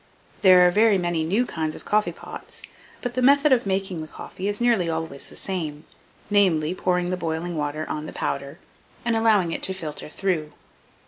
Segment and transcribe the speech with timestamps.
[0.41, 2.63] There are very many new kinds of coffee pots,
[3.03, 5.83] but the method of making the coffee is nearly always the same;
[6.31, 8.57] namely, pouring the boiling water on the powder,
[9.05, 10.53] and allowing it to filter through.